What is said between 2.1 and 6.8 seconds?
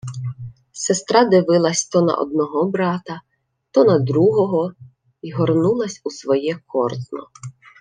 одного брата, то на другого й горнулась у своє